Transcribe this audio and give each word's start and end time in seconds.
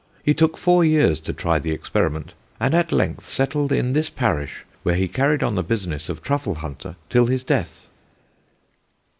He 0.23 0.33
took 0.33 0.57
four 0.57 0.83
years 0.83 1.19
to 1.19 1.31
try 1.31 1.59
the 1.59 1.69
experiment, 1.71 2.33
and 2.59 2.73
at 2.73 2.91
length 2.91 3.23
settled 3.23 3.71
in 3.71 3.93
this 3.93 4.09
parish, 4.09 4.65
where 4.81 4.95
he 4.95 5.07
carried 5.07 5.43
on 5.43 5.53
the 5.53 5.61
business 5.61 6.09
of 6.09 6.23
truffle 6.23 6.55
hunter 6.55 6.95
till 7.11 7.27
his 7.27 7.43
death." 7.43 7.87